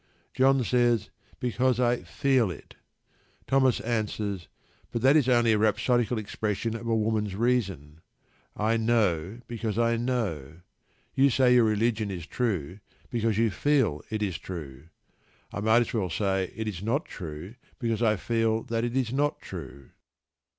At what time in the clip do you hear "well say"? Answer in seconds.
15.93-16.51